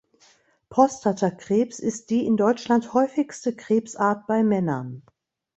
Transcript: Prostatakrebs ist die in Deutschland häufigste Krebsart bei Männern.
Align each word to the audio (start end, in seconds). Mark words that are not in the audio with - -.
Prostatakrebs 0.71 1.77
ist 1.77 2.09
die 2.09 2.25
in 2.25 2.35
Deutschland 2.35 2.95
häufigste 2.95 3.55
Krebsart 3.55 4.25
bei 4.25 4.41
Männern. 4.41 5.03